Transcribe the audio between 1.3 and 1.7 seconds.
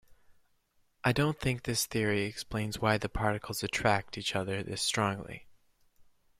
think